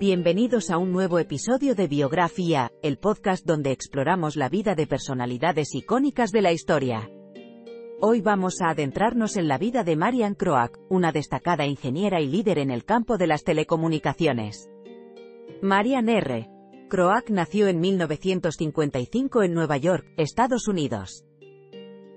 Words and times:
Bienvenidos 0.00 0.70
a 0.70 0.78
un 0.78 0.92
nuevo 0.92 1.18
episodio 1.18 1.74
de 1.74 1.86
Biografía, 1.86 2.72
el 2.82 2.96
podcast 2.96 3.44
donde 3.44 3.70
exploramos 3.70 4.34
la 4.34 4.48
vida 4.48 4.74
de 4.74 4.86
personalidades 4.86 5.74
icónicas 5.74 6.30
de 6.32 6.40
la 6.40 6.52
historia. 6.52 7.10
Hoy 8.00 8.22
vamos 8.22 8.62
a 8.62 8.70
adentrarnos 8.70 9.36
en 9.36 9.46
la 9.46 9.58
vida 9.58 9.84
de 9.84 9.96
Marian 9.96 10.34
Croak, 10.34 10.78
una 10.88 11.12
destacada 11.12 11.66
ingeniera 11.66 12.22
y 12.22 12.28
líder 12.28 12.60
en 12.60 12.70
el 12.70 12.86
campo 12.86 13.18
de 13.18 13.26
las 13.26 13.44
telecomunicaciones. 13.44 14.70
Marian 15.60 16.08
R. 16.08 16.48
Croak 16.88 17.28
nació 17.28 17.68
en 17.68 17.80
1955 17.80 19.42
en 19.42 19.52
Nueva 19.52 19.76
York, 19.76 20.06
Estados 20.16 20.66
Unidos. 20.66 21.26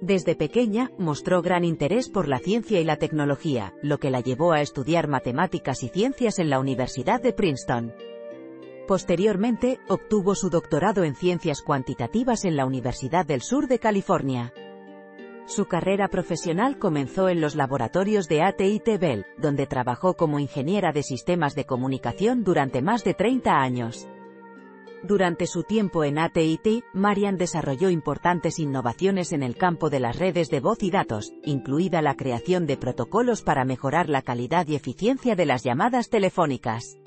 Desde 0.05 0.35
pequeña, 0.35 0.91
mostró 0.97 1.41
gran 1.41 1.63
interés 1.63 2.09
por 2.09 2.27
la 2.27 2.39
ciencia 2.39 2.81
y 2.81 2.83
la 2.83 2.97
tecnología, 2.97 3.73
lo 3.81 3.99
que 3.99 4.11
la 4.11 4.19
llevó 4.19 4.51
a 4.51 4.59
estudiar 4.59 5.07
matemáticas 5.07 5.81
y 5.81 5.87
ciencias 5.87 6.39
en 6.39 6.49
la 6.49 6.59
Universidad 6.59 7.21
de 7.21 7.31
Princeton. 7.31 7.93
Posteriormente, 8.85 9.79
obtuvo 9.87 10.35
su 10.35 10.49
doctorado 10.49 11.05
en 11.05 11.15
ciencias 11.15 11.61
cuantitativas 11.61 12.43
en 12.43 12.57
la 12.57 12.65
Universidad 12.65 13.25
del 13.25 13.41
Sur 13.41 13.69
de 13.69 13.79
California. 13.79 14.51
Su 15.45 15.67
carrera 15.67 16.09
profesional 16.09 16.79
comenzó 16.79 17.29
en 17.29 17.39
los 17.39 17.55
laboratorios 17.55 18.27
de 18.27 18.41
AT&T 18.41 18.97
Bell, 18.97 19.25
donde 19.37 19.67
trabajó 19.67 20.15
como 20.15 20.37
ingeniera 20.37 20.91
de 20.91 21.03
sistemas 21.03 21.55
de 21.55 21.63
comunicación 21.63 22.43
durante 22.43 22.81
más 22.81 23.05
de 23.05 23.13
30 23.13 23.53
años. 23.53 24.09
Durante 25.03 25.47
su 25.47 25.63
tiempo 25.63 26.05
en 26.05 26.17
AT&T, 26.17 26.83
Marian 26.93 27.37
desarrolló 27.37 27.89
importantes 27.89 28.57
innovaciones 28.57 29.33
en 29.33 29.43
el 29.43 29.57
campo 29.57 29.89
de 29.89 29.99
las 29.99 30.17
redes 30.17 30.49
de 30.49 30.61
voz 30.61 30.81
y 30.81 30.91
datos, 30.91 31.33
incluida 31.43 32.01
la 32.01 32.15
creación 32.15 32.65
de 32.67 32.77
protocolos 32.77 33.41
para 33.41 33.65
mejorar 33.65 34.07
la 34.07 34.21
calidad 34.21 34.65
y 34.67 34.75
eficiencia 34.75 35.35
de 35.35 35.45
las 35.45 35.63
llamadas 35.63 36.09
telefónicas. 36.09 36.97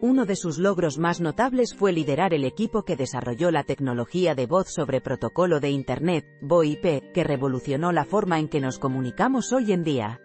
Uno 0.00 0.26
de 0.26 0.36
sus 0.36 0.58
logros 0.58 0.96
más 0.98 1.20
notables 1.20 1.74
fue 1.74 1.90
liderar 1.90 2.32
el 2.34 2.44
equipo 2.44 2.84
que 2.84 2.94
desarrolló 2.94 3.50
la 3.50 3.64
tecnología 3.64 4.36
de 4.36 4.46
voz 4.46 4.72
sobre 4.72 5.00
protocolo 5.00 5.58
de 5.58 5.70
Internet, 5.70 6.24
VoIP, 6.40 7.12
que 7.12 7.24
revolucionó 7.24 7.90
la 7.90 8.04
forma 8.04 8.38
en 8.38 8.46
que 8.46 8.60
nos 8.60 8.78
comunicamos 8.78 9.52
hoy 9.52 9.72
en 9.72 9.82
día. 9.82 10.20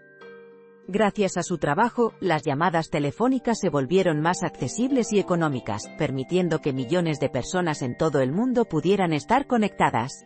Gracias 0.88 1.38
a 1.38 1.44
su 1.44 1.60
trabajo, 1.60 2.14
las 2.20 2.44
llamadas 2.44 2.90
telefónicas 2.90 3.58
se 3.60 3.70
volvieron 3.70 4.20
más 4.20 4.44
accesibles 4.44 5.14
y 5.14 5.20
económicas, 5.20 5.84
permitiendo 5.98 6.60
que 6.60 6.74
millones 6.74 7.20
de 7.20 7.30
personas 7.30 7.82
en 7.82 7.96
todo 7.96 8.20
el 8.20 8.34
mundo 8.34 8.66
pudieran 8.66 9.14
estar 9.14 9.48
conectadas. 9.48 10.26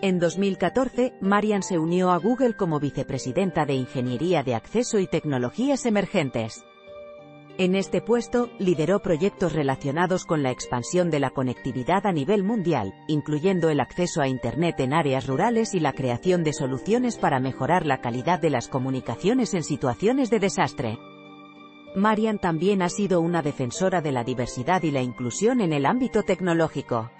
En 0.00 0.20
2014, 0.20 1.14
Marian 1.20 1.62
se 1.62 1.78
unió 1.78 2.10
a 2.10 2.18
Google 2.18 2.54
como 2.54 2.80
vicepresidenta 2.80 3.66
de 3.66 3.74
Ingeniería 3.74 4.42
de 4.42 4.54
Acceso 4.54 5.00
y 5.00 5.06
Tecnologías 5.06 5.84
Emergentes. 5.84 6.64
En 7.58 7.74
este 7.74 8.00
puesto, 8.00 8.50
lideró 8.60 9.00
proyectos 9.00 9.52
relacionados 9.52 10.24
con 10.24 10.44
la 10.44 10.52
expansión 10.52 11.10
de 11.10 11.18
la 11.18 11.30
conectividad 11.30 12.06
a 12.06 12.12
nivel 12.12 12.44
mundial, 12.44 12.94
incluyendo 13.08 13.68
el 13.68 13.80
acceso 13.80 14.20
a 14.20 14.28
Internet 14.28 14.78
en 14.78 14.94
áreas 14.94 15.26
rurales 15.26 15.74
y 15.74 15.80
la 15.80 15.92
creación 15.92 16.44
de 16.44 16.52
soluciones 16.52 17.18
para 17.18 17.40
mejorar 17.40 17.84
la 17.84 18.00
calidad 18.00 18.38
de 18.38 18.50
las 18.50 18.68
comunicaciones 18.68 19.54
en 19.54 19.64
situaciones 19.64 20.30
de 20.30 20.38
desastre. 20.38 20.98
Marian 21.96 22.38
también 22.38 22.80
ha 22.80 22.88
sido 22.88 23.20
una 23.20 23.42
defensora 23.42 24.02
de 24.02 24.12
la 24.12 24.22
diversidad 24.22 24.84
y 24.84 24.92
la 24.92 25.02
inclusión 25.02 25.60
en 25.60 25.72
el 25.72 25.84
ámbito 25.84 26.22
tecnológico. 26.22 27.10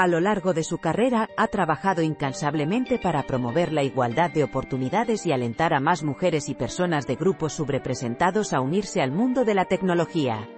A 0.00 0.06
lo 0.06 0.18
largo 0.18 0.54
de 0.54 0.64
su 0.64 0.78
carrera, 0.78 1.28
ha 1.36 1.48
trabajado 1.48 2.00
incansablemente 2.00 2.98
para 2.98 3.24
promover 3.24 3.70
la 3.70 3.82
igualdad 3.82 4.30
de 4.30 4.42
oportunidades 4.42 5.26
y 5.26 5.32
alentar 5.32 5.74
a 5.74 5.80
más 5.80 6.02
mujeres 6.02 6.48
y 6.48 6.54
personas 6.54 7.06
de 7.06 7.16
grupos 7.16 7.52
subrepresentados 7.52 8.54
a 8.54 8.62
unirse 8.62 9.02
al 9.02 9.12
mundo 9.12 9.44
de 9.44 9.52
la 9.52 9.66
tecnología. 9.66 10.48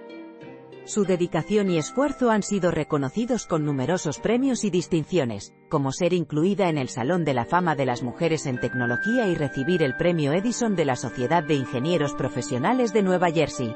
Su 0.85 1.03
dedicación 1.03 1.69
y 1.69 1.77
esfuerzo 1.77 2.31
han 2.31 2.41
sido 2.41 2.71
reconocidos 2.71 3.45
con 3.45 3.65
numerosos 3.65 4.17
premios 4.19 4.63
y 4.63 4.69
distinciones, 4.69 5.53
como 5.67 5.91
ser 5.91 6.13
incluida 6.13 6.69
en 6.69 6.77
el 6.77 6.87
Salón 6.87 7.25
de 7.25 7.33
la 7.33 7.43
Fama 7.43 7.75
de 7.75 7.85
las 7.85 8.01
Mujeres 8.01 8.45
en 8.45 8.61
Tecnología 8.61 9.27
y 9.27 9.35
recibir 9.35 9.83
el 9.83 9.97
Premio 9.97 10.31
Edison 10.31 10.77
de 10.77 10.85
la 10.85 10.95
Sociedad 10.95 11.43
de 11.43 11.55
Ingenieros 11.55 12.13
Profesionales 12.13 12.93
de 12.93 13.03
Nueva 13.03 13.29
Jersey. 13.29 13.75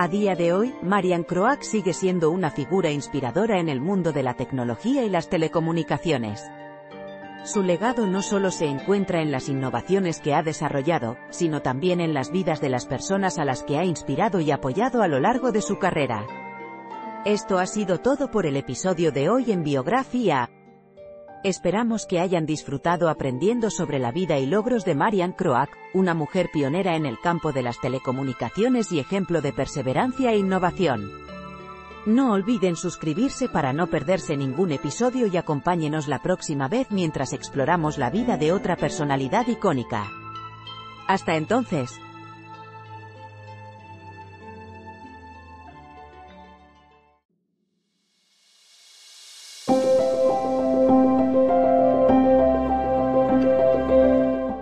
A 0.00 0.06
día 0.06 0.36
de 0.36 0.52
hoy, 0.52 0.72
Marian 0.80 1.24
Croak 1.24 1.62
sigue 1.62 1.92
siendo 1.92 2.30
una 2.30 2.52
figura 2.52 2.88
inspiradora 2.88 3.58
en 3.58 3.68
el 3.68 3.80
mundo 3.80 4.12
de 4.12 4.22
la 4.22 4.34
tecnología 4.34 5.02
y 5.02 5.10
las 5.10 5.28
telecomunicaciones. 5.28 6.40
Su 7.42 7.64
legado 7.64 8.06
no 8.06 8.22
solo 8.22 8.52
se 8.52 8.66
encuentra 8.66 9.22
en 9.22 9.32
las 9.32 9.48
innovaciones 9.48 10.20
que 10.20 10.34
ha 10.34 10.44
desarrollado, 10.44 11.16
sino 11.30 11.62
también 11.62 12.00
en 12.00 12.14
las 12.14 12.30
vidas 12.30 12.60
de 12.60 12.68
las 12.68 12.86
personas 12.86 13.40
a 13.40 13.44
las 13.44 13.64
que 13.64 13.76
ha 13.76 13.84
inspirado 13.84 14.38
y 14.38 14.52
apoyado 14.52 15.02
a 15.02 15.08
lo 15.08 15.18
largo 15.18 15.50
de 15.50 15.62
su 15.62 15.80
carrera. 15.80 16.24
Esto 17.24 17.58
ha 17.58 17.66
sido 17.66 17.98
todo 17.98 18.30
por 18.30 18.46
el 18.46 18.56
episodio 18.56 19.10
de 19.10 19.28
hoy 19.28 19.50
en 19.50 19.64
Biografía. 19.64 20.48
Esperamos 21.44 22.04
que 22.06 22.18
hayan 22.18 22.46
disfrutado 22.46 23.08
aprendiendo 23.08 23.70
sobre 23.70 24.00
la 24.00 24.10
vida 24.10 24.38
y 24.38 24.46
logros 24.46 24.84
de 24.84 24.96
Marian 24.96 25.32
Croak, 25.32 25.70
una 25.94 26.12
mujer 26.12 26.50
pionera 26.52 26.96
en 26.96 27.06
el 27.06 27.20
campo 27.20 27.52
de 27.52 27.62
las 27.62 27.80
telecomunicaciones 27.80 28.90
y 28.90 28.98
ejemplo 28.98 29.40
de 29.40 29.52
perseverancia 29.52 30.32
e 30.32 30.38
innovación. 30.38 31.08
No 32.06 32.32
olviden 32.32 32.74
suscribirse 32.74 33.48
para 33.48 33.72
no 33.72 33.86
perderse 33.86 34.36
ningún 34.36 34.72
episodio 34.72 35.26
y 35.26 35.36
acompáñenos 35.36 36.08
la 36.08 36.20
próxima 36.20 36.66
vez 36.66 36.90
mientras 36.90 37.32
exploramos 37.32 37.98
la 37.98 38.10
vida 38.10 38.36
de 38.36 38.50
otra 38.50 38.76
personalidad 38.76 39.46
icónica. 39.46 40.10
Hasta 41.06 41.36
entonces. 41.36 42.00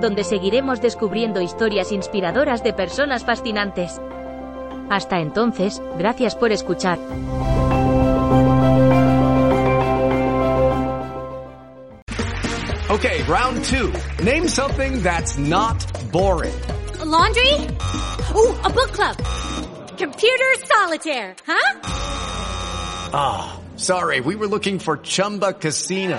donde 0.00 0.24
seguiremos 0.24 0.80
descubriendo 0.80 1.40
historias 1.40 1.92
inspiradoras 1.92 2.62
de 2.62 2.72
personas 2.72 3.24
fascinantes. 3.24 4.00
Hasta 4.90 5.20
entonces, 5.20 5.80
gracias 5.98 6.34
por 6.34 6.52
escuchar. 6.52 6.98
Okay, 12.90 13.22
round 13.22 13.64
two. 13.64 13.92
Name 14.22 14.48
something 14.48 15.00
that's 15.02 15.38
not 15.38 15.78
boring. 16.10 16.54
A 17.00 17.04
laundry? 17.04 17.54
Ooh, 18.34 18.52
a 18.64 18.68
book 18.68 18.90
club. 18.92 19.16
Computer 19.96 20.54
solitaire, 20.66 21.36
huh? 21.46 21.80
Ah, 23.12 23.60
sorry, 23.76 24.20
we 24.20 24.34
were 24.34 24.48
looking 24.48 24.80
for 24.80 24.96
Chumba 24.96 25.52
Casino. 25.52 26.18